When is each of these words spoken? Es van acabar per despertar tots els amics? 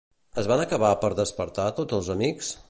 Es 0.43 0.47
van 0.51 0.63
acabar 0.63 0.89
per 1.03 1.11
despertar 1.21 1.69
tots 1.81 1.99
els 1.99 2.11
amics? 2.17 2.51